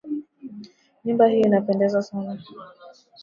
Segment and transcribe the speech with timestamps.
[1.05, 2.31] Nyumba hiyo inapendeza sana.